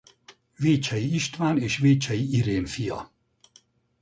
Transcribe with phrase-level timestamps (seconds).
[0.57, 3.11] Vécsey István és Vécsey Irén fia.